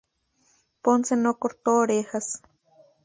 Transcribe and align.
Ponce 0.81 1.15
no 1.15 1.37
cortó 1.37 1.75
orejas. 1.75 2.41